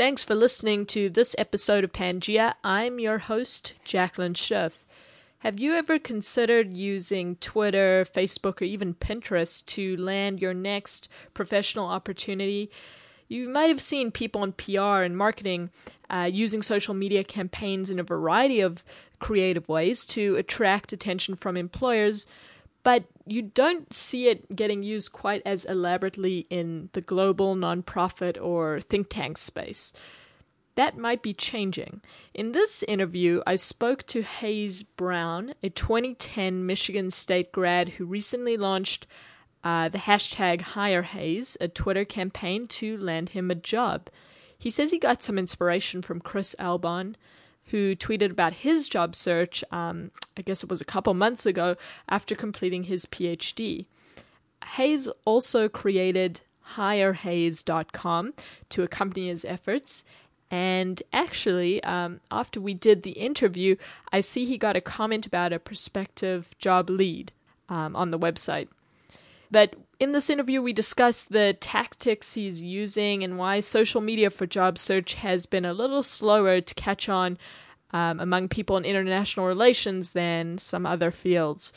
Thanks 0.00 0.24
for 0.24 0.34
listening 0.34 0.86
to 0.86 1.10
this 1.10 1.36
episode 1.36 1.84
of 1.84 1.92
Pangea. 1.92 2.54
I'm 2.64 2.98
your 2.98 3.18
host, 3.18 3.74
Jacqueline 3.84 4.32
Schiff. 4.32 4.86
Have 5.40 5.60
you 5.60 5.74
ever 5.74 5.98
considered 5.98 6.74
using 6.74 7.36
Twitter, 7.36 8.06
Facebook, 8.06 8.62
or 8.62 8.64
even 8.64 8.94
Pinterest 8.94 9.62
to 9.66 9.98
land 9.98 10.40
your 10.40 10.54
next 10.54 11.10
professional 11.34 11.84
opportunity? 11.84 12.70
You 13.28 13.50
might 13.50 13.68
have 13.68 13.82
seen 13.82 14.10
people 14.10 14.42
in 14.42 14.52
PR 14.52 15.02
and 15.02 15.18
marketing 15.18 15.68
uh, 16.08 16.30
using 16.32 16.62
social 16.62 16.94
media 16.94 17.22
campaigns 17.22 17.90
in 17.90 17.98
a 17.98 18.02
variety 18.02 18.62
of 18.62 18.82
creative 19.18 19.68
ways 19.68 20.06
to 20.06 20.34
attract 20.36 20.94
attention 20.94 21.36
from 21.36 21.58
employers, 21.58 22.26
but 22.82 23.04
you 23.26 23.42
don't 23.42 23.92
see 23.92 24.28
it 24.28 24.56
getting 24.56 24.82
used 24.82 25.12
quite 25.12 25.42
as 25.44 25.64
elaborately 25.64 26.46
in 26.50 26.88
the 26.92 27.00
global 27.00 27.54
nonprofit 27.54 28.40
or 28.40 28.80
think 28.80 29.08
tank 29.08 29.38
space 29.38 29.92
that 30.80 30.96
might 30.96 31.22
be 31.22 31.34
changing. 31.34 32.00
In 32.32 32.52
this 32.52 32.82
interview, 32.84 33.42
I 33.46 33.56
spoke 33.56 34.06
to 34.06 34.22
Hayes 34.22 34.82
Brown, 34.82 35.54
a 35.62 35.68
2010 35.68 36.64
Michigan 36.64 37.10
State 37.10 37.52
grad 37.52 37.90
who 37.90 38.06
recently 38.06 38.56
launched 38.56 39.06
uh, 39.62 39.90
the 39.90 39.98
hashtag 39.98 40.60
HireHayes, 40.62 41.56
a 41.60 41.68
Twitter 41.68 42.06
campaign 42.06 42.66
to 42.68 42.96
land 42.96 43.30
him 43.30 43.50
a 43.50 43.54
job. 43.54 44.08
He 44.56 44.70
says 44.70 44.90
he 44.90 44.98
got 44.98 45.22
some 45.22 45.38
inspiration 45.38 46.02
from 46.02 46.20
Chris 46.20 46.54
Albon, 46.58 47.14
who 47.70 47.94
tweeted 47.94 48.30
about 48.30 48.52
his 48.52 48.88
job 48.88 49.14
search, 49.14 49.62
um, 49.70 50.10
I 50.36 50.42
guess 50.42 50.62
it 50.62 50.70
was 50.70 50.80
a 50.80 50.84
couple 50.84 51.14
months 51.14 51.46
ago, 51.46 51.76
after 52.08 52.34
completing 52.34 52.84
his 52.84 53.06
PhD. 53.06 53.86
Hayes 54.74 55.08
also 55.24 55.68
created 55.68 56.40
HireHayes.com 56.74 58.34
to 58.70 58.82
accompany 58.82 59.28
his 59.28 59.44
efforts, 59.44 60.04
and 60.50 61.00
actually, 61.12 61.82
um, 61.84 62.20
after 62.30 62.60
we 62.60 62.74
did 62.74 63.04
the 63.04 63.12
interview, 63.12 63.76
I 64.12 64.20
see 64.20 64.46
he 64.46 64.58
got 64.58 64.76
a 64.76 64.80
comment 64.80 65.24
about 65.24 65.52
a 65.52 65.60
prospective 65.60 66.50
job 66.58 66.90
lead 66.90 67.30
um, 67.68 67.94
on 67.94 68.10
the 68.10 68.18
website. 68.18 68.66
But 69.50 69.76
in 69.98 70.12
this 70.12 70.30
interview, 70.30 70.62
we 70.62 70.72
discussed 70.72 71.30
the 71.30 71.56
tactics 71.60 72.34
he's 72.34 72.62
using 72.62 73.22
and 73.22 73.36
why 73.36 73.60
social 73.60 74.00
media 74.00 74.30
for 74.30 74.46
job 74.46 74.78
search 74.78 75.14
has 75.14 75.46
been 75.46 75.64
a 75.64 75.74
little 75.74 76.02
slower 76.02 76.60
to 76.60 76.74
catch 76.74 77.08
on 77.08 77.36
um, 77.92 78.20
among 78.20 78.48
people 78.48 78.76
in 78.76 78.84
international 78.84 79.46
relations 79.46 80.12
than 80.12 80.58
some 80.58 80.86
other 80.86 81.10
fields. 81.10 81.72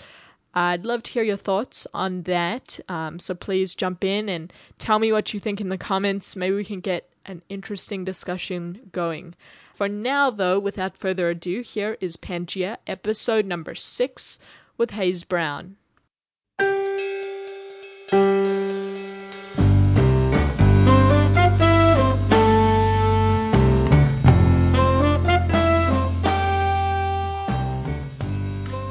I'd 0.54 0.86
love 0.86 1.02
to 1.04 1.12
hear 1.12 1.24
your 1.24 1.38
thoughts 1.38 1.88
on 1.94 2.24
that. 2.24 2.80
Um, 2.88 3.20
so 3.20 3.34
please 3.34 3.74
jump 3.74 4.04
in 4.04 4.30
and 4.30 4.54
tell 4.78 5.00
me 5.00 5.12
what 5.12 5.34
you 5.34 5.40
think 5.40 5.60
in 5.60 5.70
the 5.70 5.78
comments. 5.78 6.36
Maybe 6.36 6.56
we 6.56 6.66
can 6.66 6.80
get 6.80 7.10
an 7.26 7.42
interesting 7.50 8.06
discussion 8.06 8.90
going. 8.92 9.34
For 9.74 9.90
now, 9.90 10.30
though, 10.30 10.60
without 10.60 10.98
further 10.98 11.30
ado, 11.30 11.62
here 11.62 11.98
is 12.00 12.18
Pangea, 12.18 12.78
episode 12.86 13.46
number 13.46 13.74
six 13.74 14.38
with 14.78 14.92
Hayes 14.92 15.24
Brown. 15.24 15.78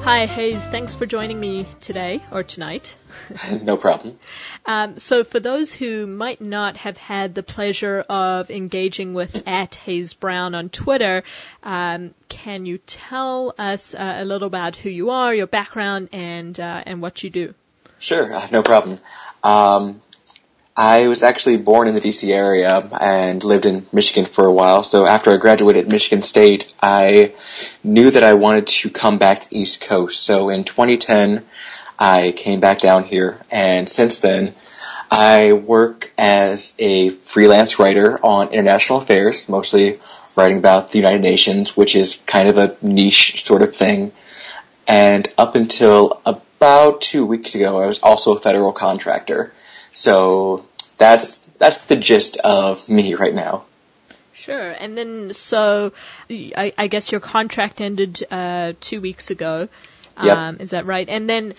Hi, 0.04 0.26
Hayes. 0.26 0.66
Thanks 0.66 0.96
for 0.96 1.06
joining 1.06 1.38
me 1.38 1.64
today 1.80 2.20
or 2.32 2.42
tonight. 2.42 2.96
no 3.62 3.76
problem. 3.76 4.18
Um, 4.66 4.98
so, 4.98 5.22
for 5.22 5.38
those 5.38 5.72
who 5.72 6.08
might 6.08 6.40
not 6.40 6.76
have 6.78 6.96
had 6.96 7.36
the 7.36 7.44
pleasure 7.44 8.00
of 8.08 8.50
engaging 8.50 9.14
with 9.14 9.40
at 9.46 9.76
Hayes 9.76 10.14
Brown 10.14 10.56
on 10.56 10.70
Twitter, 10.70 11.22
um, 11.62 12.14
can 12.28 12.66
you 12.66 12.78
tell 12.78 13.54
us 13.56 13.94
uh, 13.94 14.16
a 14.18 14.24
little 14.24 14.48
about 14.48 14.74
who 14.74 14.90
you 14.90 15.10
are, 15.10 15.32
your 15.32 15.46
background, 15.46 16.08
and 16.12 16.58
uh, 16.58 16.82
and 16.84 17.00
what 17.00 17.22
you 17.22 17.30
do? 17.30 17.54
Sure, 18.00 18.34
uh, 18.34 18.48
no 18.50 18.64
problem. 18.64 18.98
Um, 19.44 20.02
I 20.76 21.08
was 21.08 21.22
actually 21.22 21.58
born 21.58 21.86
in 21.86 21.94
the 21.94 22.00
DC 22.00 22.32
area 22.32 22.78
and 22.78 23.44
lived 23.44 23.66
in 23.66 23.86
Michigan 23.92 24.24
for 24.24 24.46
a 24.46 24.52
while. 24.52 24.82
So 24.82 25.06
after 25.06 25.30
I 25.30 25.36
graduated 25.36 25.84
at 25.84 25.90
Michigan 25.90 26.22
State, 26.22 26.72
I 26.80 27.34
knew 27.84 28.10
that 28.10 28.22
I 28.22 28.34
wanted 28.34 28.68
to 28.68 28.90
come 28.90 29.18
back 29.18 29.42
to 29.42 29.50
the 29.50 29.58
East 29.58 29.82
Coast. 29.82 30.22
So 30.22 30.48
in 30.48 30.64
2010, 30.64 31.44
I 31.98 32.32
came 32.32 32.60
back 32.60 32.78
down 32.78 33.04
here 33.04 33.38
and 33.50 33.88
since 33.88 34.20
then, 34.20 34.54
I 35.10 35.52
work 35.52 36.10
as 36.16 36.72
a 36.78 37.10
freelance 37.10 37.78
writer 37.78 38.18
on 38.24 38.48
international 38.48 39.02
affairs, 39.02 39.46
mostly 39.46 40.00
writing 40.36 40.56
about 40.56 40.90
the 40.90 40.98
United 40.98 41.20
Nations, 41.20 41.76
which 41.76 41.94
is 41.94 42.16
kind 42.26 42.48
of 42.48 42.56
a 42.56 42.76
niche 42.80 43.44
sort 43.44 43.60
of 43.60 43.76
thing. 43.76 44.12
And 44.88 45.28
up 45.36 45.54
until 45.54 46.22
about 46.24 47.02
two 47.02 47.26
weeks 47.26 47.54
ago, 47.54 47.82
I 47.82 47.86
was 47.86 47.98
also 47.98 48.34
a 48.36 48.40
federal 48.40 48.72
contractor. 48.72 49.52
So 49.92 50.66
that's 50.98 51.38
that's 51.58 51.86
the 51.86 51.96
gist 51.96 52.38
of 52.38 52.88
me 52.88 53.14
right 53.14 53.34
now. 53.34 53.64
Sure, 54.32 54.70
and 54.70 54.96
then 54.96 55.34
so 55.34 55.92
I, 56.30 56.72
I 56.76 56.86
guess 56.88 57.12
your 57.12 57.20
contract 57.20 57.80
ended 57.80 58.24
uh, 58.30 58.72
two 58.80 59.00
weeks 59.00 59.30
ago. 59.30 59.68
Yep. 60.22 60.36
Um, 60.36 60.56
is 60.60 60.70
that 60.70 60.86
right? 60.86 61.08
And 61.08 61.28
then 61.28 61.54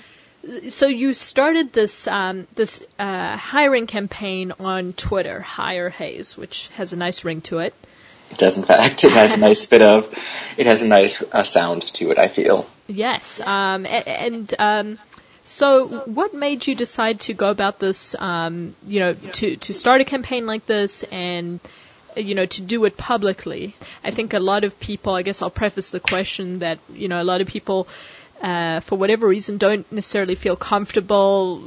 so 0.69 0.87
you 0.87 1.13
started 1.13 1.71
this 1.71 2.07
um, 2.07 2.47
this 2.55 2.83
uh, 2.99 3.37
hiring 3.37 3.87
campaign 3.87 4.53
on 4.59 4.93
Twitter, 4.93 5.39
Hire 5.39 5.89
Hayes, 5.89 6.37
which 6.37 6.67
has 6.75 6.93
a 6.93 6.97
nice 6.97 7.23
ring 7.23 7.41
to 7.41 7.59
it. 7.59 7.73
It 8.31 8.37
does, 8.37 8.57
in 8.57 8.63
fact. 8.63 9.03
It 9.03 9.11
has 9.11 9.35
a 9.35 9.39
nice 9.39 9.65
bit 9.67 9.81
of, 9.81 10.11
it 10.57 10.65
has 10.65 10.81
a 10.81 10.87
nice 10.87 11.23
uh, 11.31 11.43
sound 11.43 11.85
to 11.93 12.11
it. 12.11 12.17
I 12.17 12.27
feel. 12.27 12.67
Yes, 12.87 13.39
um, 13.39 13.85
and, 13.85 14.07
and 14.07 14.55
um, 14.59 14.99
so, 15.45 15.99
what 16.05 16.33
made 16.33 16.65
you 16.67 16.75
decide 16.75 17.19
to 17.21 17.33
go 17.33 17.49
about 17.49 17.79
this? 17.79 18.15
Um, 18.17 18.75
you 18.85 18.99
know, 19.01 19.13
to 19.13 19.57
to 19.57 19.73
start 19.73 19.99
a 19.99 20.05
campaign 20.05 20.45
like 20.45 20.65
this 20.65 21.03
and 21.03 21.59
you 22.15 22.33
know 22.35 22.45
to 22.45 22.61
do 22.61 22.85
it 22.85 22.95
publicly. 22.95 23.75
I 24.03 24.11
think 24.11 24.33
a 24.33 24.39
lot 24.39 24.63
of 24.63 24.79
people. 24.79 25.13
I 25.13 25.21
guess 25.21 25.41
I'll 25.41 25.49
preface 25.49 25.89
the 25.89 25.99
question 25.99 26.59
that 26.59 26.79
you 26.93 27.09
know 27.09 27.21
a 27.21 27.25
lot 27.25 27.41
of 27.41 27.47
people, 27.47 27.89
uh, 28.41 28.79
for 28.79 28.97
whatever 28.97 29.27
reason, 29.27 29.57
don't 29.57 29.89
necessarily 29.91 30.35
feel 30.35 30.55
comfortable 30.55 31.63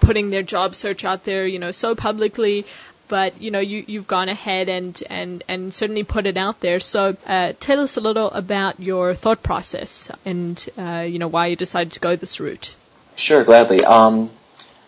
putting 0.00 0.30
their 0.30 0.42
job 0.42 0.74
search 0.74 1.04
out 1.04 1.22
there. 1.22 1.46
You 1.46 1.60
know, 1.60 1.70
so 1.70 1.94
publicly 1.94 2.66
but 3.06 3.42
you 3.42 3.50
know 3.50 3.58
you 3.58 3.84
you've 3.86 4.06
gone 4.06 4.28
ahead 4.28 4.68
and 4.68 5.02
and 5.10 5.44
and 5.46 5.74
certainly 5.74 6.02
put 6.02 6.26
it 6.26 6.36
out 6.36 6.60
there. 6.60 6.80
So 6.80 7.16
uh, 7.26 7.52
tell 7.60 7.80
us 7.80 7.96
a 7.96 8.00
little 8.00 8.30
about 8.30 8.80
your 8.80 9.14
thought 9.14 9.42
process 9.42 10.10
and 10.24 10.68
uh, 10.78 11.06
you 11.08 11.18
know 11.18 11.28
why 11.28 11.46
you 11.48 11.56
decided 11.56 11.92
to 11.92 12.00
go 12.00 12.16
this 12.16 12.40
route. 12.40 12.74
Sure, 13.20 13.44
gladly. 13.44 13.84
Um, 13.84 14.30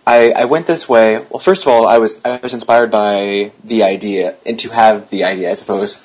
I, 0.06 0.32
I 0.32 0.44
went 0.46 0.66
this 0.66 0.88
way. 0.88 1.18
Well, 1.18 1.38
first 1.38 1.62
of 1.62 1.68
all, 1.68 1.86
I 1.86 1.98
was 1.98 2.18
I 2.24 2.38
was 2.42 2.54
inspired 2.54 2.90
by 2.90 3.52
the 3.62 3.82
idea, 3.82 4.36
and 4.46 4.58
to 4.60 4.70
have 4.70 5.10
the 5.10 5.24
idea, 5.24 5.50
I 5.50 5.54
suppose. 5.54 6.00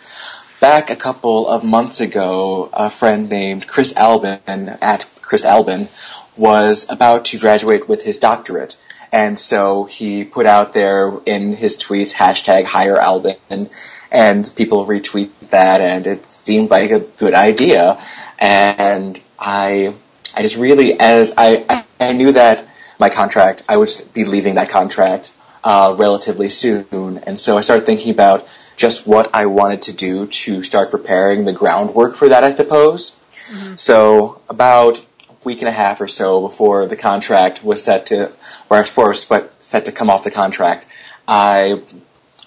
Back 0.60 0.90
a 0.90 0.96
couple 0.98 1.48
of 1.48 1.64
months 1.64 2.02
ago, 2.02 2.70
a 2.74 2.90
friend 2.90 3.30
named 3.30 3.66
Chris 3.66 3.94
Albon 3.94 4.78
at 4.82 5.06
Chris 5.22 5.46
Albon 5.46 5.88
was 6.36 6.88
about 6.90 7.26
to 7.26 7.40
graduate 7.40 7.88
with 7.88 8.04
his 8.04 8.20
doctorate, 8.20 8.76
and 9.12 9.40
so 9.40 9.86
he 9.86 10.26
put 10.26 10.46
out 10.46 10.74
there 10.74 11.14
in 11.26 11.56
his 11.56 11.78
tweets 11.78 12.14
hashtag 12.14 12.66
Hire 12.66 12.98
Albon, 12.98 13.70
and 14.12 14.54
people 14.54 14.86
retweet 14.86 15.30
that, 15.52 15.80
and 15.80 16.06
it 16.06 16.30
seemed 16.30 16.72
like 16.72 16.92
a 16.92 17.00
good 17.00 17.34
idea, 17.34 18.04
and 18.38 19.22
I 19.40 19.94
I 20.36 20.42
just 20.42 20.58
really 20.58 21.00
as 21.00 21.34
I 21.38 21.66
I 21.70 21.87
knew 22.14 22.32
that 22.32 22.66
my 23.00 23.10
contract, 23.10 23.64
I 23.70 23.78
would 23.78 23.92
be 24.14 24.26
leaving 24.26 24.56
that 24.56 24.70
contract 24.70 25.32
uh, 25.64 25.96
relatively 25.98 26.50
soon, 26.50 27.20
and 27.26 27.40
so 27.40 27.58
I 27.58 27.62
started 27.62 27.86
thinking 27.86 28.12
about 28.12 28.48
just 28.76 29.08
what 29.08 29.34
I 29.34 29.48
wanted 29.48 29.84
to 29.84 29.94
do 29.94 30.28
to 30.28 30.64
start 30.64 30.92
preparing 30.92 31.46
the 31.46 31.52
groundwork 31.52 32.16
for 32.16 32.30
that, 32.30 32.44
I 32.44 32.54
suppose. 32.54 33.16
Mm-hmm. 33.50 33.76
So 33.76 34.42
about 34.50 35.00
a 35.00 35.34
week 35.44 35.60
and 35.60 35.68
a 35.68 35.72
half 35.72 36.00
or 36.00 36.08
so 36.08 36.42
before 36.42 36.86
the 36.86 36.96
contract 36.96 37.64
was 37.64 37.84
set 37.84 38.08
to, 38.08 38.32
or 38.70 38.84
first, 38.86 39.30
but 39.30 39.54
set 39.62 39.86
to 39.86 39.92
come 39.92 40.10
off 40.10 40.24
the 40.24 40.32
contract, 40.32 40.86
I 41.28 41.82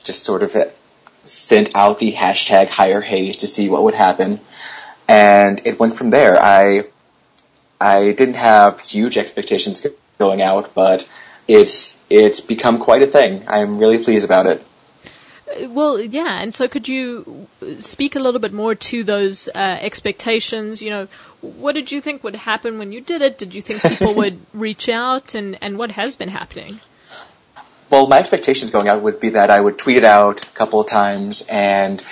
just 0.04 0.24
sort 0.24 0.42
of 0.42 0.56
sent 1.24 1.74
out 1.74 1.98
the 1.98 2.12
hashtag 2.12 2.68
hire 2.68 3.00
Hayes 3.00 3.38
to 3.38 3.46
see 3.46 3.68
what 3.68 3.82
would 3.82 3.94
happen, 3.94 4.40
and 5.08 5.60
it 5.64 5.78
went 5.78 5.96
from 5.96 6.10
there. 6.10 6.40
I 6.40 6.84
I 7.80 8.12
didn't 8.12 8.34
have 8.34 8.80
huge 8.80 9.16
expectations 9.16 9.86
going 10.18 10.42
out, 10.42 10.74
but 10.74 11.08
it's 11.48 11.98
it's 12.08 12.40
become 12.40 12.78
quite 12.78 13.02
a 13.02 13.06
thing. 13.06 13.44
I'm 13.48 13.78
really 13.78 14.02
pleased 14.02 14.24
about 14.24 14.46
it. 14.46 14.66
Uh, 15.48 15.68
well, 15.70 15.98
yeah, 16.00 16.40
and 16.40 16.54
so 16.54 16.68
could 16.68 16.86
you 16.88 17.48
speak 17.80 18.16
a 18.16 18.20
little 18.20 18.40
bit 18.40 18.52
more 18.52 18.74
to 18.74 19.02
those 19.02 19.48
uh, 19.48 19.58
expectations? 19.58 20.82
You 20.82 20.90
know, 20.90 21.08
what 21.40 21.72
did 21.72 21.90
you 21.90 22.00
think 22.00 22.22
would 22.22 22.36
happen 22.36 22.78
when 22.78 22.92
you 22.92 23.00
did 23.00 23.22
it? 23.22 23.38
Did 23.38 23.54
you 23.54 23.62
think 23.62 23.82
people 23.82 24.14
would 24.14 24.38
reach 24.52 24.88
out, 24.88 25.34
and 25.34 25.58
and 25.62 25.78
what 25.78 25.90
has 25.90 26.16
been 26.16 26.28
happening? 26.28 26.80
well, 27.90 28.06
my 28.06 28.20
expectations 28.20 28.70
going 28.70 28.88
out 28.88 29.02
would 29.02 29.20
be 29.20 29.30
that 29.30 29.50
I 29.50 29.60
would 29.60 29.76
tweet 29.76 29.96
it 29.96 30.04
out 30.04 30.44
a 30.44 30.50
couple 30.50 30.80
of 30.80 30.88
times 30.88 31.44
and 31.48 32.02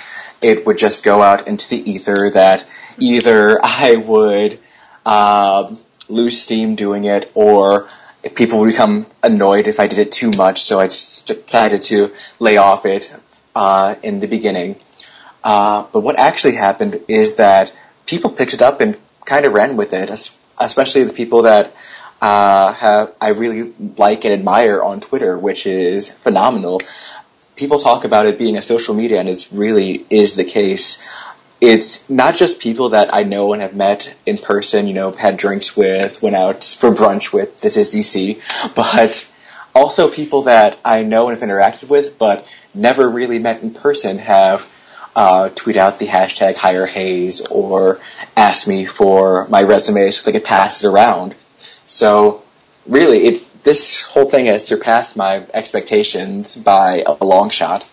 it 0.41 0.65
would 0.65 0.77
just 0.77 1.03
go 1.03 1.21
out 1.21 1.47
into 1.47 1.69
the 1.69 1.89
ether 1.89 2.29
that 2.31 2.65
either 2.97 3.57
I 3.63 3.95
would 3.95 4.59
um, 5.05 5.79
lose 6.07 6.41
steam 6.41 6.75
doing 6.75 7.05
it 7.05 7.31
or 7.33 7.89
people 8.35 8.59
would 8.59 8.67
become 8.71 9.05
annoyed 9.23 9.67
if 9.67 9.79
I 9.79 9.87
did 9.87 9.99
it 9.99 10.11
too 10.11 10.31
much, 10.35 10.61
so 10.63 10.79
I 10.79 10.87
just 10.87 11.27
decided 11.27 11.83
to 11.83 12.13
lay 12.39 12.57
off 12.57 12.85
it 12.85 13.15
uh, 13.55 13.95
in 14.03 14.19
the 14.19 14.27
beginning. 14.27 14.75
Uh, 15.43 15.85
but 15.93 16.01
what 16.01 16.19
actually 16.19 16.55
happened 16.55 17.01
is 17.07 17.35
that 17.35 17.71
people 18.05 18.29
picked 18.29 18.53
it 18.53 18.61
up 18.61 18.81
and 18.81 18.97
kind 19.25 19.45
of 19.45 19.53
ran 19.53 19.77
with 19.77 19.93
it, 19.93 20.11
especially 20.57 21.03
the 21.03 21.13
people 21.13 21.43
that 21.43 21.73
uh, 22.21 22.73
have 22.73 23.13
I 23.21 23.29
really 23.29 23.73
like 23.97 24.25
and 24.25 24.33
admire 24.33 24.81
on 24.81 24.99
Twitter, 24.99 25.37
which 25.37 25.65
is 25.65 26.11
phenomenal. 26.11 26.81
People 27.55 27.79
talk 27.79 28.03
about 28.03 28.25
it 28.25 28.37
being 28.37 28.57
a 28.57 28.61
social 28.61 28.93
media, 28.93 29.19
and 29.19 29.29
it 29.29 29.47
really 29.51 30.05
is 30.09 30.35
the 30.35 30.43
case. 30.43 31.01
It's 31.61 32.09
not 32.09 32.35
just 32.35 32.61
people 32.61 32.89
that 32.89 33.13
I 33.13 33.23
know 33.23 33.53
and 33.53 33.61
have 33.61 33.75
met 33.75 34.13
in 34.25 34.37
person, 34.37 34.87
you 34.87 34.93
know, 34.93 35.11
had 35.11 35.37
drinks 35.37 35.75
with, 35.75 36.21
went 36.21 36.35
out 36.35 36.63
for 36.63 36.91
brunch 36.91 37.33
with. 37.33 37.59
This 37.59 37.75
is 37.75 37.93
DC, 37.93 38.41
but 38.75 39.29
also 39.75 40.09
people 40.09 40.43
that 40.43 40.79
I 40.85 41.03
know 41.03 41.29
and 41.29 41.39
have 41.39 41.47
interacted 41.47 41.89
with, 41.89 42.17
but 42.17 42.47
never 42.73 43.09
really 43.09 43.39
met 43.39 43.61
in 43.61 43.73
person 43.73 44.19
have 44.19 44.67
uh, 45.15 45.49
tweet 45.49 45.75
out 45.75 45.99
the 45.99 46.07
hashtag 46.07 46.55
hire 46.55 46.85
Hayes 46.85 47.41
or 47.41 47.99
ask 48.37 48.67
me 48.67 48.85
for 48.85 49.47
my 49.49 49.63
resume 49.63 50.11
so 50.11 50.23
they 50.23 50.31
could 50.31 50.47
pass 50.47 50.83
it 50.83 50.87
around. 50.87 51.35
So 51.85 52.43
really, 52.85 53.25
it 53.25 53.63
this 53.63 54.01
whole 54.01 54.29
thing 54.29 54.45
has 54.45 54.65
surpassed 54.65 55.17
my 55.17 55.45
expectations 55.53 56.55
by 56.55 57.03
a 57.05 57.25
long 57.25 57.49
shot. 57.49 57.85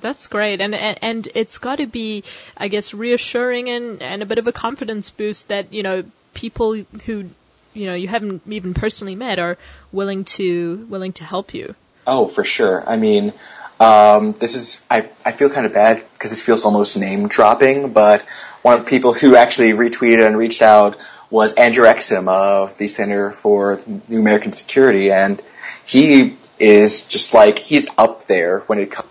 That's 0.00 0.26
great, 0.26 0.60
and 0.60 0.74
and, 0.74 0.98
and 1.02 1.28
it's 1.34 1.58
got 1.58 1.76
to 1.76 1.86
be, 1.86 2.24
I 2.56 2.68
guess, 2.68 2.94
reassuring 2.94 3.68
and 3.68 4.02
and 4.02 4.22
a 4.22 4.26
bit 4.26 4.38
of 4.38 4.46
a 4.46 4.52
confidence 4.52 5.10
boost 5.10 5.48
that 5.48 5.72
you 5.72 5.82
know 5.82 6.04
people 6.34 6.74
who 7.04 7.30
you 7.74 7.86
know 7.86 7.94
you 7.94 8.08
haven't 8.08 8.42
even 8.48 8.74
personally 8.74 9.14
met 9.14 9.38
are 9.38 9.58
willing 9.92 10.24
to 10.24 10.86
willing 10.88 11.12
to 11.14 11.24
help 11.24 11.54
you. 11.54 11.74
Oh, 12.06 12.26
for 12.26 12.44
sure. 12.44 12.82
I 12.88 12.96
mean, 12.96 13.32
um, 13.80 14.32
this 14.32 14.54
is 14.54 14.80
I 14.90 15.08
I 15.24 15.32
feel 15.32 15.50
kind 15.50 15.66
of 15.66 15.74
bad 15.74 16.02
because 16.14 16.30
this 16.30 16.42
feels 16.42 16.64
almost 16.64 16.96
name 16.96 17.28
dropping, 17.28 17.92
but 17.92 18.22
one 18.62 18.74
of 18.74 18.84
the 18.84 18.90
people 18.90 19.12
who 19.12 19.36
actually 19.36 19.72
retweeted 19.72 20.26
and 20.26 20.36
reached 20.36 20.62
out 20.62 20.96
was 21.30 21.52
Andrew 21.52 21.84
Exum 21.84 22.28
of 22.28 22.78
the 22.78 22.88
Center 22.88 23.32
for 23.32 23.80
New 24.08 24.18
American 24.18 24.52
Security, 24.52 25.10
and 25.12 25.42
he 25.84 26.36
is 26.58 27.04
just 27.04 27.34
like 27.34 27.58
he's 27.58 27.86
up 27.96 28.24
there 28.24 28.60
when 28.60 28.78
it 28.78 28.90
comes 28.90 29.08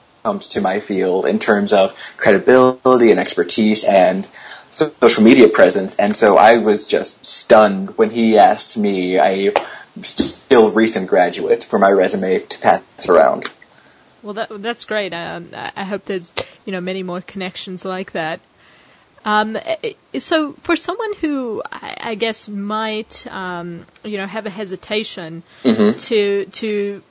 to 0.49 0.61
my 0.61 0.79
field 0.79 1.25
in 1.25 1.39
terms 1.39 1.73
of 1.73 1.95
credibility 2.17 3.11
and 3.11 3.19
expertise 3.19 3.83
and 3.83 4.27
social 4.71 5.23
media 5.23 5.49
presence. 5.49 5.95
And 5.95 6.15
so 6.15 6.37
I 6.37 6.57
was 6.57 6.87
just 6.87 7.25
stunned 7.25 7.97
when 7.97 8.09
he 8.09 8.37
asked 8.37 8.77
me, 8.77 9.19
a 9.19 9.53
still 10.01 10.71
recent 10.71 11.07
graduate, 11.07 11.63
for 11.63 11.79
my 11.79 11.89
resume 11.89 12.39
to 12.39 12.59
pass 12.59 12.83
around. 13.09 13.49
Well, 14.21 14.33
that, 14.33 14.49
that's 14.61 14.85
great. 14.85 15.13
Um, 15.13 15.49
I 15.53 15.83
hope 15.83 16.05
there's 16.05 16.31
you 16.65 16.71
know 16.71 16.81
many 16.81 17.03
more 17.03 17.21
connections 17.21 17.85
like 17.85 18.11
that. 18.11 18.39
Um, 19.25 19.57
so 20.17 20.53
for 20.53 20.75
someone 20.75 21.13
who 21.15 21.61
I, 21.69 21.97
I 21.99 22.15
guess 22.15 22.47
might, 22.47 23.27
um, 23.27 23.85
you 24.03 24.17
know, 24.17 24.25
have 24.25 24.45
a 24.45 24.49
hesitation 24.49 25.43
mm-hmm. 25.63 25.97
to 25.99 26.45
to 26.45 27.03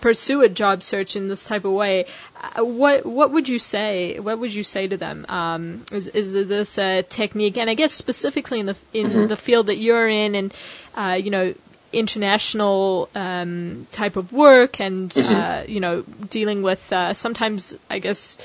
pursue 0.00 0.42
a 0.42 0.48
job 0.48 0.82
search 0.82 1.16
in 1.16 1.28
this 1.28 1.44
type 1.44 1.64
of 1.64 1.72
way, 1.72 2.06
uh, 2.40 2.64
what 2.64 3.06
what 3.06 3.32
would 3.32 3.48
you 3.48 3.58
say? 3.58 4.18
What 4.18 4.38
would 4.38 4.52
you 4.52 4.62
say 4.62 4.86
to 4.86 4.96
them? 4.96 5.26
Um, 5.28 5.84
is 5.92 6.08
is 6.08 6.34
this 6.34 6.78
a 6.78 7.02
technique? 7.02 7.56
And 7.58 7.70
I 7.70 7.74
guess 7.74 7.92
specifically 7.92 8.60
in 8.60 8.66
the 8.66 8.76
in 8.92 9.06
mm-hmm. 9.06 9.26
the 9.26 9.36
field 9.36 9.66
that 9.66 9.76
you're 9.76 10.08
in, 10.08 10.34
and 10.34 10.54
uh, 10.94 11.18
you 11.22 11.30
know, 11.30 11.54
international 11.92 13.08
um, 13.14 13.86
type 13.92 14.16
of 14.16 14.32
work, 14.32 14.80
and 14.80 15.10
mm-hmm. 15.10 15.34
uh, 15.34 15.62
you 15.66 15.80
know, 15.80 16.02
dealing 16.02 16.62
with 16.62 16.92
uh, 16.92 17.14
sometimes 17.14 17.74
I 17.88 17.98
guess 17.98 18.38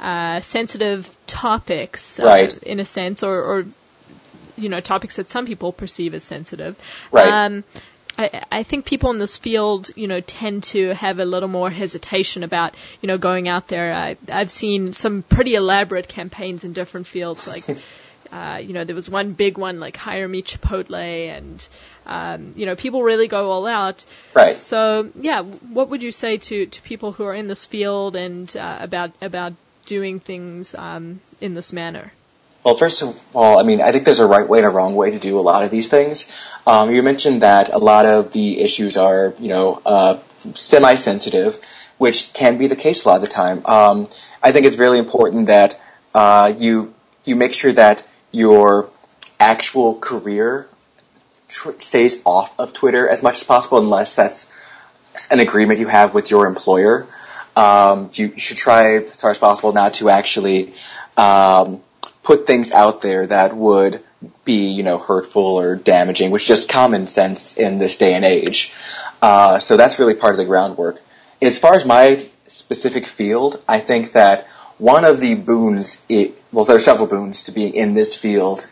uh, 0.00 0.40
sensitive 0.40 1.14
topics, 1.26 2.20
uh, 2.20 2.24
right. 2.24 2.62
in 2.62 2.80
a 2.80 2.84
sense, 2.84 3.22
or, 3.22 3.40
or, 3.40 3.64
you 4.56 4.68
know, 4.68 4.78
topics 4.78 5.16
that 5.16 5.30
some 5.30 5.46
people 5.46 5.72
perceive 5.72 6.14
as 6.14 6.24
sensitive. 6.24 6.76
Right. 7.10 7.28
Um, 7.28 7.64
I, 8.18 8.42
I 8.50 8.62
think 8.62 8.84
people 8.84 9.10
in 9.10 9.18
this 9.18 9.36
field, 9.36 9.90
you 9.94 10.06
know, 10.06 10.20
tend 10.20 10.64
to 10.64 10.94
have 10.94 11.18
a 11.18 11.24
little 11.24 11.48
more 11.48 11.70
hesitation 11.70 12.42
about, 12.42 12.74
you 13.00 13.06
know, 13.06 13.18
going 13.18 13.48
out 13.48 13.68
there. 13.68 13.92
I, 13.94 14.16
I've 14.30 14.50
seen 14.50 14.92
some 14.92 15.22
pretty 15.22 15.54
elaborate 15.54 16.08
campaigns 16.08 16.64
in 16.64 16.72
different 16.72 17.06
fields, 17.06 17.46
like, 17.46 17.64
uh, 18.32 18.58
you 18.62 18.72
know, 18.72 18.84
there 18.84 18.94
was 18.94 19.10
one 19.10 19.32
big 19.32 19.58
one 19.58 19.80
like 19.80 19.96
hire 19.96 20.26
me 20.26 20.42
Chipotle, 20.42 21.28
and 21.28 21.66
um, 22.06 22.52
you 22.56 22.66
know, 22.66 22.76
people 22.76 23.02
really 23.02 23.28
go 23.28 23.50
all 23.50 23.66
out. 23.66 24.04
Right. 24.34 24.56
So, 24.56 25.10
yeah, 25.16 25.42
what 25.42 25.90
would 25.90 26.02
you 26.02 26.12
say 26.12 26.38
to 26.38 26.66
to 26.66 26.82
people 26.82 27.12
who 27.12 27.24
are 27.24 27.34
in 27.34 27.46
this 27.48 27.64
field 27.64 28.16
and 28.16 28.54
uh, 28.56 28.78
about 28.80 29.12
about 29.20 29.52
doing 29.84 30.20
things 30.20 30.74
um, 30.74 31.20
in 31.40 31.54
this 31.54 31.72
manner? 31.72 32.12
Well, 32.66 32.74
first 32.74 33.00
of 33.02 33.16
all, 33.32 33.60
I 33.60 33.62
mean, 33.62 33.80
I 33.80 33.92
think 33.92 34.04
there's 34.04 34.18
a 34.18 34.26
right 34.26 34.48
way 34.48 34.58
and 34.58 34.66
a 34.66 34.70
wrong 34.70 34.96
way 34.96 35.12
to 35.12 35.20
do 35.20 35.38
a 35.38 35.40
lot 35.40 35.62
of 35.62 35.70
these 35.70 35.86
things. 35.86 36.28
Um, 36.66 36.92
you 36.92 37.00
mentioned 37.00 37.42
that 37.42 37.68
a 37.68 37.78
lot 37.78 38.06
of 38.06 38.32
the 38.32 38.60
issues 38.60 38.96
are, 38.96 39.34
you 39.38 39.50
know, 39.50 39.80
uh, 39.86 40.18
semi-sensitive, 40.52 41.60
which 41.98 42.32
can 42.32 42.58
be 42.58 42.66
the 42.66 42.74
case 42.74 43.04
a 43.04 43.08
lot 43.08 43.14
of 43.18 43.20
the 43.20 43.28
time. 43.28 43.64
Um, 43.66 44.08
I 44.42 44.50
think 44.50 44.66
it's 44.66 44.78
really 44.78 44.98
important 44.98 45.46
that 45.46 45.80
uh, 46.12 46.54
you 46.58 46.92
you 47.24 47.36
make 47.36 47.54
sure 47.54 47.72
that 47.72 48.04
your 48.32 48.90
actual 49.38 49.94
career 49.94 50.66
tr- 51.46 51.78
stays 51.78 52.20
off 52.24 52.58
of 52.58 52.72
Twitter 52.72 53.08
as 53.08 53.22
much 53.22 53.36
as 53.36 53.44
possible, 53.44 53.78
unless 53.78 54.16
that's 54.16 54.48
an 55.30 55.38
agreement 55.38 55.78
you 55.78 55.86
have 55.86 56.14
with 56.14 56.32
your 56.32 56.48
employer 56.48 57.06
um, 57.56 58.10
you 58.12 58.36
should 58.36 58.58
try 58.58 58.96
as 58.96 59.20
far 59.20 59.30
as 59.30 59.38
possible 59.38 59.72
not 59.72 59.94
to 59.94 60.10
actually 60.10 60.74
um, 61.16 61.80
put 62.26 62.46
things 62.46 62.72
out 62.72 63.00
there 63.02 63.24
that 63.28 63.56
would 63.56 64.02
be, 64.44 64.72
you 64.72 64.82
know, 64.82 64.98
hurtful 64.98 65.60
or 65.60 65.76
damaging, 65.76 66.32
which 66.32 66.42
is 66.42 66.48
just 66.48 66.68
common 66.68 67.06
sense 67.06 67.56
in 67.56 67.78
this 67.78 67.96
day 67.96 68.14
and 68.14 68.24
age. 68.24 68.74
Uh, 69.22 69.60
so 69.60 69.76
that's 69.76 70.00
really 70.00 70.14
part 70.14 70.32
of 70.32 70.38
the 70.38 70.44
groundwork. 70.44 71.00
As 71.40 71.58
far 71.60 71.74
as 71.74 71.86
my 71.86 72.26
specific 72.48 73.06
field, 73.06 73.62
I 73.68 73.78
think 73.78 74.12
that 74.12 74.48
one 74.78 75.04
of 75.04 75.20
the 75.20 75.36
boons, 75.36 76.02
it, 76.08 76.42
well, 76.52 76.64
there 76.64 76.76
are 76.76 76.80
several 76.80 77.06
boons 77.06 77.44
to 77.44 77.52
being 77.52 77.74
in 77.74 77.94
this 77.94 78.16
field. 78.16 78.66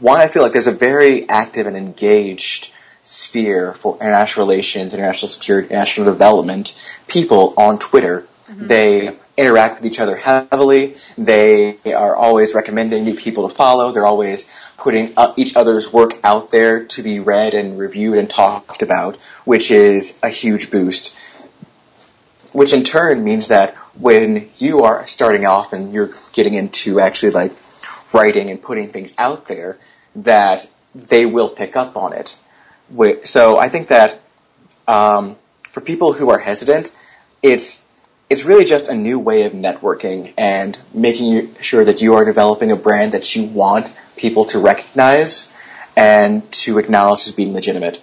One, 0.00 0.20
I 0.20 0.26
feel 0.26 0.42
like 0.42 0.52
there's 0.52 0.66
a 0.66 0.72
very 0.72 1.28
active 1.28 1.66
and 1.68 1.76
engaged 1.76 2.72
sphere 3.04 3.74
for 3.74 3.94
international 3.96 4.46
relations, 4.46 4.92
international 4.92 5.28
security, 5.28 5.68
international 5.68 6.10
development 6.12 6.78
people 7.06 7.54
on 7.56 7.78
Twitter. 7.78 8.26
Mm-hmm. 8.48 8.66
They 8.66 9.16
interact 9.36 9.76
with 9.76 9.86
each 9.92 10.00
other 10.00 10.16
heavily. 10.16 10.96
They 11.16 11.78
are 11.84 12.16
always 12.16 12.54
recommending 12.54 13.04
new 13.04 13.14
people 13.14 13.48
to 13.48 13.54
follow. 13.54 13.92
They're 13.92 14.06
always 14.06 14.48
putting 14.76 15.14
each 15.36 15.56
other's 15.56 15.92
work 15.92 16.18
out 16.24 16.50
there 16.50 16.86
to 16.86 17.02
be 17.02 17.20
read 17.20 17.54
and 17.54 17.78
reviewed 17.78 18.18
and 18.18 18.28
talked 18.28 18.82
about, 18.82 19.16
which 19.44 19.70
is 19.70 20.18
a 20.22 20.28
huge 20.28 20.70
boost. 20.70 21.14
Which 22.52 22.72
in 22.72 22.82
turn 22.82 23.22
means 23.22 23.48
that 23.48 23.74
when 23.94 24.50
you 24.58 24.84
are 24.84 25.06
starting 25.06 25.44
off 25.46 25.72
and 25.72 25.92
you're 25.92 26.14
getting 26.32 26.54
into 26.54 26.98
actually 26.98 27.32
like 27.32 27.52
writing 28.12 28.50
and 28.50 28.60
putting 28.60 28.88
things 28.88 29.12
out 29.18 29.46
there, 29.46 29.78
that 30.16 30.66
they 30.94 31.26
will 31.26 31.50
pick 31.50 31.76
up 31.76 31.96
on 31.96 32.14
it 32.14 32.38
so 33.24 33.58
I 33.58 33.68
think 33.68 33.88
that 33.88 34.18
um, 34.86 35.36
for 35.72 35.80
people 35.80 36.12
who 36.12 36.30
are 36.30 36.38
hesitant, 36.38 36.90
it's 37.42 37.82
it's 38.30 38.44
really 38.44 38.64
just 38.64 38.88
a 38.88 38.94
new 38.94 39.18
way 39.18 39.44
of 39.44 39.52
networking 39.52 40.34
and 40.36 40.78
making 40.92 41.56
sure 41.60 41.84
that 41.84 42.02
you 42.02 42.14
are 42.14 42.24
developing 42.24 42.70
a 42.70 42.76
brand 42.76 43.12
that 43.12 43.34
you 43.34 43.44
want 43.44 43.92
people 44.16 44.44
to 44.46 44.58
recognize 44.58 45.52
and 45.96 46.50
to 46.52 46.78
acknowledge 46.78 47.26
as 47.26 47.32
being 47.32 47.54
legitimate. 47.54 48.02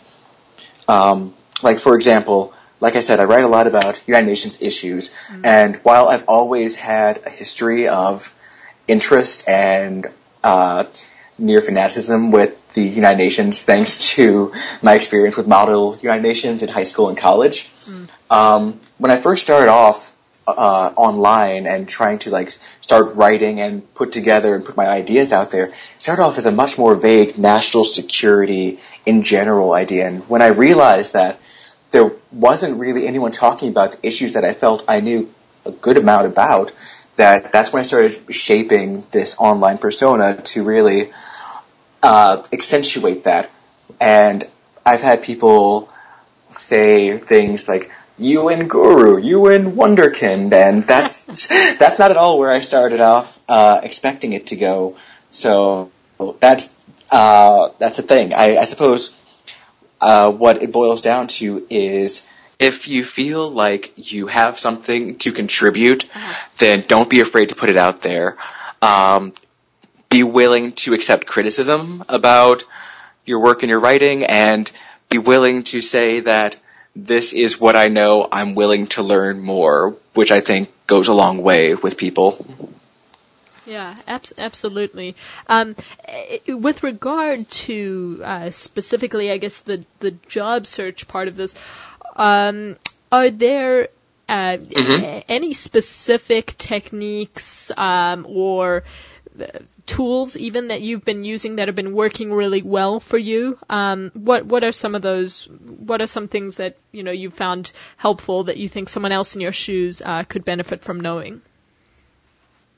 Um, 0.87 1.33
like 1.61 1.79
for 1.79 1.95
example, 1.95 2.53
like 2.79 2.95
I 2.95 2.99
said, 2.99 3.19
I 3.19 3.25
write 3.25 3.43
a 3.43 3.47
lot 3.47 3.67
about 3.67 4.01
United 4.07 4.27
Nations 4.27 4.61
issues, 4.61 5.09
mm-hmm. 5.09 5.45
and 5.45 5.75
while 5.77 6.09
I've 6.09 6.25
always 6.27 6.75
had 6.75 7.21
a 7.25 7.29
history 7.29 7.87
of 7.87 8.33
interest 8.87 9.47
and 9.47 10.07
uh, 10.43 10.85
near 11.37 11.61
fanaticism 11.61 12.31
with 12.31 12.73
the 12.73 12.83
United 12.83 13.17
Nations 13.17 13.63
thanks 13.63 14.09
to 14.15 14.53
my 14.81 14.95
experience 14.95 15.37
with 15.37 15.47
model 15.47 15.97
United 16.01 16.23
Nations 16.23 16.63
in 16.63 16.69
high 16.69 16.83
school 16.83 17.09
and 17.09 17.17
college. 17.17 17.69
Mm. 17.85 18.09
Um, 18.29 18.79
when 18.97 19.11
I 19.11 19.21
first 19.21 19.43
started 19.43 19.69
off 19.69 20.13
uh, 20.47 20.93
online 20.95 21.65
and 21.65 21.89
trying 21.89 22.19
to 22.19 22.29
like 22.29 22.55
start 22.81 23.15
writing 23.15 23.59
and 23.59 23.93
put 23.95 24.11
together 24.11 24.53
and 24.53 24.63
put 24.63 24.77
my 24.77 24.87
ideas 24.87 25.31
out 25.31 25.51
there, 25.51 25.73
started 25.97 26.21
off 26.21 26.37
as 26.37 26.45
a 26.45 26.51
much 26.51 26.77
more 26.77 26.95
vague 26.95 27.37
national 27.37 27.83
security 27.83 28.79
in 29.05 29.23
general 29.23 29.73
idea. 29.73 30.07
And 30.07 30.27
when 30.29 30.41
I 30.41 30.47
realized 30.47 31.13
that 31.13 31.39
there 31.91 32.11
wasn't 32.31 32.79
really 32.79 33.07
anyone 33.07 33.31
talking 33.31 33.69
about 33.69 33.93
the 33.93 34.07
issues 34.07 34.33
that 34.33 34.45
I 34.45 34.53
felt 34.53 34.83
I 34.87 34.99
knew 34.99 35.33
a 35.65 35.71
good 35.71 35.97
amount 35.97 36.27
about, 36.27 36.71
that 37.15 37.51
that's 37.51 37.71
when 37.71 37.79
I 37.79 37.83
started 37.83 38.33
shaping 38.33 39.05
this 39.11 39.37
online 39.39 39.77
persona 39.77 40.41
to 40.41 40.63
really 40.63 41.11
uh, 42.03 42.43
accentuate 42.51 43.23
that. 43.23 43.49
And 43.99 44.47
I've 44.85 45.01
had 45.01 45.23
people 45.23 45.89
say 46.57 47.17
things 47.17 47.67
like, 47.67 47.91
UN 48.17 48.67
Guru, 48.67 49.17
UN 49.17 49.73
Wonderkind, 49.73 50.53
and 50.53 50.83
that's 50.83 51.47
that's 51.77 51.99
not 51.99 52.11
at 52.11 52.17
all 52.17 52.39
where 52.39 52.53
I 52.53 52.61
started 52.61 53.01
off 53.01 53.37
uh, 53.49 53.81
expecting 53.83 54.33
it 54.33 54.47
to 54.47 54.55
go. 54.55 54.97
So 55.31 55.91
that's 56.39 56.71
uh, 57.11 57.69
that's 57.77 57.97
the 57.97 58.03
thing. 58.03 58.33
I, 58.33 58.57
I 58.57 58.65
suppose 58.65 59.13
uh, 59.99 60.31
what 60.31 60.61
it 60.63 60.71
boils 60.71 61.01
down 61.01 61.27
to 61.27 61.65
is 61.69 62.27
if 62.57 62.87
you 62.87 63.03
feel 63.03 63.49
like 63.49 63.93
you 63.97 64.27
have 64.27 64.59
something 64.59 65.17
to 65.19 65.31
contribute, 65.31 66.05
uh-huh. 66.05 66.49
then 66.57 66.85
don't 66.87 67.09
be 67.09 67.19
afraid 67.19 67.49
to 67.49 67.55
put 67.55 67.69
it 67.69 67.77
out 67.77 68.01
there. 68.01 68.37
Um, 68.81 69.33
be 70.09 70.23
willing 70.23 70.73
to 70.73 70.93
accept 70.93 71.27
criticism 71.27 72.03
about 72.07 72.63
your 73.25 73.39
work 73.39 73.63
and 73.63 73.69
your 73.69 73.79
writing, 73.79 74.23
and 74.23 74.71
be 75.09 75.17
willing 75.17 75.63
to 75.63 75.81
say 75.81 76.21
that 76.21 76.57
this 76.95 77.33
is 77.33 77.59
what 77.59 77.75
I 77.75 77.89
know. 77.89 78.27
I'm 78.31 78.55
willing 78.55 78.87
to 78.87 79.03
learn 79.03 79.41
more, 79.41 79.97
which 80.13 80.31
I 80.31 80.41
think 80.41 80.71
goes 80.87 81.07
a 81.07 81.13
long 81.13 81.41
way 81.41 81.75
with 81.75 81.97
people. 81.97 82.45
Yeah, 83.65 83.95
abs- 84.07 84.33
absolutely. 84.37 85.15
Um, 85.47 85.75
eh, 86.07 86.53
with 86.53 86.83
regard 86.83 87.49
to 87.49 88.21
uh, 88.23 88.51
specifically, 88.51 89.31
I 89.31 89.37
guess 89.37 89.61
the 89.61 89.83
the 89.99 90.11
job 90.11 90.67
search 90.67 91.07
part 91.07 91.27
of 91.27 91.35
this, 91.35 91.55
um, 92.15 92.77
are 93.11 93.31
there 93.31 93.89
uh, 94.29 94.57
mm-hmm. 94.57 95.19
any 95.27 95.53
specific 95.53 96.55
techniques 96.57 97.71
um, 97.77 98.25
or 98.29 98.83
tools 99.85 100.37
even 100.37 100.67
that 100.67 100.81
you've 100.81 101.05
been 101.05 101.23
using 101.23 101.57
that 101.57 101.67
have 101.67 101.75
been 101.75 101.93
working 101.93 102.31
really 102.31 102.61
well 102.61 102.99
for 102.99 103.17
you? 103.17 103.57
Um, 103.69 104.11
what 104.13 104.45
what 104.45 104.63
are 104.63 104.71
some 104.71 104.95
of 104.95 105.01
those? 105.01 105.47
What 105.47 106.01
are 106.01 106.07
some 106.07 106.27
things 106.27 106.57
that 106.57 106.77
you 106.91 107.03
know 107.03 107.11
you 107.11 107.29
found 107.29 107.71
helpful 107.97 108.45
that 108.45 108.57
you 108.57 108.69
think 108.69 108.89
someone 108.89 109.11
else 109.11 109.35
in 109.35 109.41
your 109.41 109.51
shoes 109.51 110.01
uh, 110.03 110.23
could 110.23 110.45
benefit 110.45 110.83
from 110.83 110.99
knowing? 110.99 111.41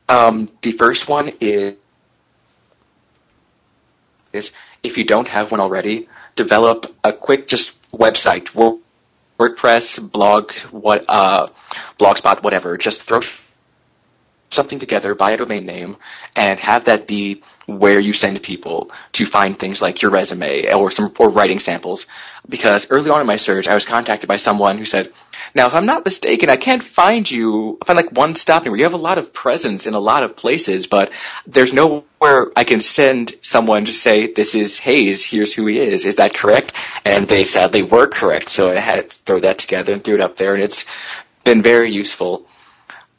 Um, 0.10 0.50
the 0.64 0.72
first 0.78 1.10
one 1.10 1.32
is, 1.42 1.76
is 4.34 4.52
if 4.84 4.98
you 4.98 5.06
don't 5.06 5.28
have 5.28 5.52
one 5.52 5.60
already, 5.60 6.08
develop 6.36 6.86
a 7.04 7.12
quick 7.12 7.48
just 7.48 7.72
website, 7.94 8.48
WordPress, 9.40 10.12
blog, 10.12 10.52
what, 10.72 11.04
uh, 11.10 11.48
Blogspot, 12.00 12.44
whatever. 12.44 12.78
Just 12.78 13.02
throw 13.08 13.20
something 14.52 14.80
together, 14.80 15.16
buy 15.16 15.32
a 15.32 15.38
domain 15.38 15.66
name, 15.66 15.98
and 16.36 16.60
have 16.60 16.86
that 16.86 17.08
be 17.08 17.44
where 17.66 18.00
you 18.00 18.14
send 18.14 18.42
people 18.42 18.92
to 19.12 19.30
find 19.30 19.60
things 19.60 19.82
like 19.82 20.02
your 20.02 20.10
resume 20.10 20.74
or 20.74 20.90
some 20.90 21.14
or 21.20 21.30
writing 21.30 21.60
samples. 21.60 22.06
Because 22.48 22.88
early 22.90 23.10
on 23.10 23.20
in 23.20 23.28
my 23.28 23.36
search, 23.36 23.68
I 23.68 23.74
was 23.74 23.86
contacted 23.86 24.28
by 24.28 24.38
someone 24.38 24.78
who 24.78 24.86
said, 24.86 25.12
now, 25.54 25.68
if 25.68 25.74
I'm 25.74 25.86
not 25.86 26.06
mistaken, 26.06 26.50
I 26.50 26.56
can't 26.56 26.84
find 26.84 27.30
you, 27.30 27.78
I 27.82 27.86
find 27.86 27.98
like 27.98 28.12
one 28.12 28.36
stop 28.36 28.66
where 28.66 28.76
you 28.76 28.84
have 28.84 28.94
a 28.94 28.98
lot 28.98 29.18
of 29.18 29.34
presence 29.34 29.86
in 29.86 29.94
a 29.94 30.00
lot 30.00 30.24
of 30.24 30.38
places, 30.38 30.88
but 30.88 31.12
there's 31.46 31.74
nowhere 31.74 32.52
I 32.56 32.64
can 32.64 32.80
send 32.80 33.34
someone 33.42 33.86
to 33.86 33.92
say, 33.92 34.32
this 34.32 34.56
is 34.56 34.80
Hayes, 34.80 35.26
here's 35.26 35.54
who 35.54 35.66
he 35.68 35.80
is. 35.80 36.06
Is 36.06 36.16
that 36.16 36.34
correct? 36.34 36.74
And 37.04 37.28
they 37.28 37.44
sadly 37.44 37.84
were 37.84 38.08
correct, 38.08 38.50
so 38.50 38.72
I 38.72 38.76
had 38.76 39.10
to 39.10 39.18
throw 39.18 39.42
that 39.42 39.60
together 39.60 39.94
and 39.94 40.04
threw 40.04 40.16
it 40.16 40.22
up 40.22 40.38
there, 40.38 40.54
and 40.54 40.64
it's 40.64 40.86
been 41.44 41.62
very 41.62 41.92
useful. 41.92 42.48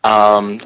Um, 0.02 0.60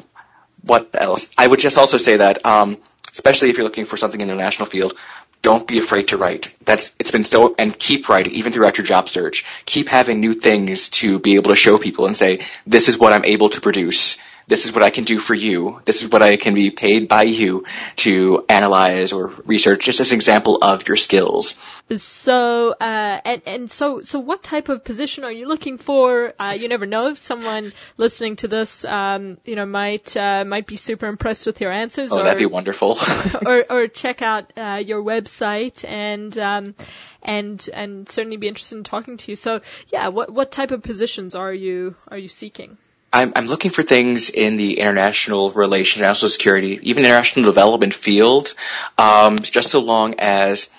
what 0.63 0.89
else? 0.93 1.29
I 1.37 1.45
would 1.45 1.59
just 1.59 1.77
also 1.77 1.97
say 1.97 2.17
that, 2.17 2.45
um, 2.45 2.77
especially 3.11 3.49
if 3.49 3.57
you're 3.57 3.65
looking 3.65 3.85
for 3.85 3.97
something 3.97 4.19
in 4.19 4.27
the 4.27 4.35
national 4.35 4.67
field, 4.67 4.93
don't 5.41 5.67
be 5.67 5.77
afraid 5.77 6.07
to 6.07 6.17
write. 6.17 6.55
That's 6.63 6.91
it's 6.97 7.11
been 7.11 7.25
so 7.25 7.53
and 7.59 7.77
keep 7.77 8.07
writing 8.07 8.33
even 8.33 8.53
throughout 8.53 8.77
your 8.77 8.87
job 8.87 9.09
search. 9.09 9.45
Keep 9.65 9.89
having 9.89 10.21
new 10.21 10.33
things 10.33 10.89
to 11.01 11.19
be 11.19 11.35
able 11.35 11.49
to 11.49 11.55
show 11.55 11.77
people 11.77 12.07
and 12.07 12.15
say 12.15 12.45
this 12.65 12.87
is 12.87 12.97
what 12.97 13.11
I'm 13.11 13.25
able 13.25 13.49
to 13.49 13.61
produce 13.61 14.19
this 14.47 14.65
is 14.65 14.73
what 14.73 14.83
I 14.83 14.89
can 14.89 15.03
do 15.03 15.19
for 15.19 15.33
you. 15.33 15.81
This 15.85 16.03
is 16.03 16.11
what 16.11 16.21
I 16.21 16.37
can 16.37 16.53
be 16.53 16.69
paid 16.71 17.07
by 17.07 17.23
you 17.23 17.65
to 17.97 18.45
analyze 18.49 19.13
or 19.13 19.27
research, 19.45 19.85
just 19.85 19.99
as 19.99 20.11
an 20.11 20.15
example 20.15 20.59
of 20.61 20.87
your 20.87 20.97
skills. 20.97 21.55
So, 21.95 22.71
uh, 22.71 23.21
and, 23.25 23.41
and 23.45 23.71
so, 23.71 24.01
so 24.01 24.19
what 24.19 24.43
type 24.43 24.69
of 24.69 24.83
position 24.83 25.23
are 25.23 25.31
you 25.31 25.47
looking 25.47 25.77
for? 25.77 26.33
Uh, 26.39 26.55
you 26.57 26.67
never 26.67 26.85
know 26.85 27.07
if 27.07 27.19
someone 27.19 27.71
listening 27.97 28.35
to 28.37 28.47
this, 28.47 28.83
um, 28.85 29.37
you 29.45 29.55
know, 29.55 29.65
might, 29.65 30.15
uh, 30.17 30.43
might 30.45 30.67
be 30.67 30.75
super 30.75 31.07
impressed 31.07 31.45
with 31.45 31.61
your 31.61 31.71
answers. 31.71 32.11
Oh, 32.11 32.19
or, 32.19 32.23
that'd 32.23 32.37
be 32.37 32.45
wonderful. 32.45 32.97
or, 33.45 33.65
or 33.69 33.87
check 33.87 34.21
out, 34.21 34.51
uh, 34.57 34.81
your 34.83 35.01
website 35.03 35.87
and, 35.87 36.37
um, 36.37 36.75
and, 37.21 37.69
and 37.73 38.09
certainly 38.09 38.37
be 38.37 38.47
interested 38.47 38.77
in 38.77 38.83
talking 38.83 39.17
to 39.17 39.31
you. 39.31 39.35
So, 39.35 39.61
yeah, 39.87 40.09
what, 40.09 40.29
what 40.29 40.51
type 40.51 40.71
of 40.71 40.83
positions 40.83 41.35
are 41.35 41.53
you, 41.53 41.95
are 42.09 42.17
you 42.17 42.27
seeking? 42.27 42.77
I'm, 43.13 43.31
I'm 43.35 43.45
looking 43.45 43.69
for 43.69 43.83
things 43.83 44.31
in 44.31 44.57
the 44.57 44.79
international 44.79 45.51
relations, 45.51 46.01
national 46.01 46.29
security, 46.29 46.79
even 46.81 47.05
international 47.05 47.45
development 47.45 47.93
field, 47.93 48.55
um, 48.97 49.37
just 49.37 49.69
so 49.69 49.79
long 49.79 50.15
as 50.17 50.69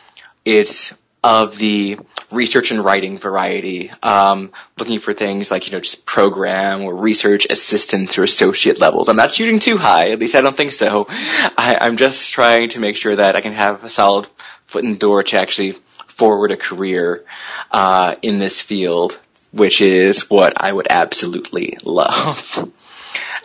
it's 0.45 0.93
of 1.23 1.57
the 1.57 1.99
research 2.33 2.71
and 2.71 2.85
writing 2.85 3.19
variety. 3.19 3.91
Um, 4.03 4.53
looking 4.79 4.99
for 4.99 5.15
things 5.15 5.51
like, 5.51 5.67
you 5.67 5.73
know, 5.73 5.81
just 5.81 6.05
program 6.05 6.83
or 6.83 6.95
research 6.95 7.47
assistants 7.49 8.19
or 8.19 8.25
associate 8.25 8.79
levels. 8.79 9.09
I'm 9.09 9.17
not 9.17 9.33
shooting 9.33 9.59
too 9.59 9.79
high, 9.79 10.11
at 10.11 10.19
least 10.19 10.35
I 10.35 10.43
don't 10.43 10.57
think 10.57 10.73
so. 10.73 11.07
I, 11.09 11.79
I'm 11.81 11.97
just 11.97 12.31
trying 12.33 12.71
to 12.71 12.81
make 12.81 12.97
sure 12.97 13.17
that 13.17 13.37
I 13.37 13.41
can 13.41 13.55
have 13.55 13.85
a 13.85 13.91
solid 13.91 14.29
foot 14.67 14.85
in 14.85 14.93
the 14.93 14.99
door 14.99 15.23
to 15.23 15.41
actually 15.41 15.77
forward 16.09 16.51
a 16.51 16.57
career 16.57 17.25
uh, 17.71 18.17
in 18.21 18.39
this 18.39 18.61
field 18.61 19.19
which 19.55 19.81
is 19.81 20.29
what 20.29 20.63
I 20.63 20.73
would 20.73 20.89
absolutely 20.91 21.79
love. 21.83 22.73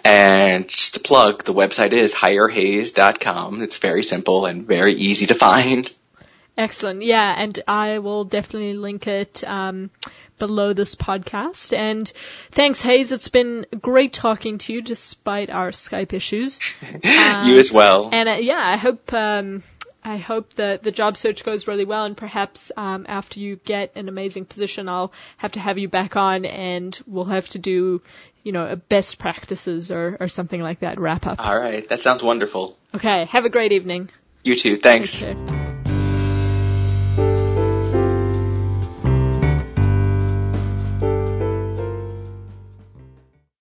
and 0.04 0.68
just 0.68 0.96
to 0.96 1.00
plug, 1.00 1.44
the 1.44 1.54
website 1.54 1.94
is 1.94 2.13
hirehayes.com. 2.13 3.62
It's 3.62 3.78
very 3.78 4.04
simple 4.04 4.46
and 4.46 4.66
very 4.66 4.96
easy 4.96 5.28
to 5.28 5.36
find. 5.36 5.92
Excellent. 6.58 7.04
Yeah, 7.04 7.34
and 7.38 7.58
I 7.68 8.00
will 8.00 8.25
definitely 8.25 8.74
link 8.74 9.08
it 9.08 9.44
um, 9.46 9.92
below 10.39 10.74
this 10.74 10.96
podcast. 10.96 11.78
And 11.78 12.12
thanks, 12.51 12.82
Hayes. 12.82 13.12
It's 13.12 13.30
been 13.30 13.66
great 13.80 14.12
talking 14.12 14.58
to 14.58 14.74
you 14.74 14.82
despite 14.82 15.50
our 15.50 15.72
Skype 15.72 16.12
issues. 16.12 16.60
Um, 16.82 17.00
you 17.48 17.58
as 17.58 17.72
well. 17.72 18.10
And 18.12 18.28
uh, 18.28 18.34
yeah, 18.34 18.60
I 18.60 18.75
hope 18.75 19.13
um, 19.13 19.63
I 20.10 20.18
hope 20.18 20.56
that 20.56 20.82
the 20.82 20.92
job 20.92 21.16
search 21.16 21.44
goes 21.44 21.68
really 21.68 21.86
well, 21.86 22.06
and 22.06 22.18
perhaps 22.18 22.72
um, 22.75 23.06
after 23.08 23.39
you 23.39 23.58
get 23.58 23.92
an 23.96 24.10
amazing 24.10 24.46
position, 24.46 24.89
I'll 24.89 25.12
have 25.38 25.51
to 25.54 25.60
have 25.60 25.78
you 25.78 25.88
back 25.88 26.16
on, 26.16 26.46
and 26.46 27.00
we'll 27.06 27.25
have 27.25 27.48
to 27.50 27.60
do, 27.60 28.01
you 28.44 28.51
know, 28.51 28.68
a 28.68 28.75
best 28.75 29.20
practices 29.20 29.92
or 29.92 30.18
or 30.20 30.28
something 30.28 30.62
like 30.62 30.80
that 30.80 31.00
wrap 31.00 31.28
up. 31.28 31.46
All 31.46 31.58
right, 31.58 31.88
that 31.89 32.01
sounds 32.01 32.24
wonderful. 32.24 32.78
Okay, 32.96 33.25
have 33.25 33.46
a 33.46 33.50
great 33.50 33.72
evening. 33.72 34.10
You 34.44 34.56
too. 34.56 34.78
Thanks. 34.78 35.22
Okay. 35.22 35.79